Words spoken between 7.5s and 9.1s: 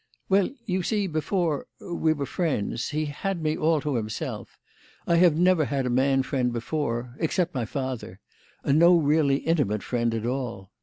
my father and no